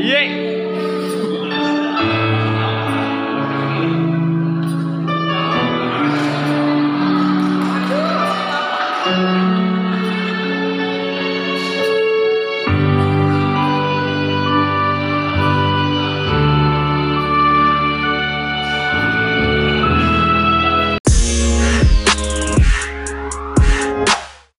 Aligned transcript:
Yeah. 0.00 0.39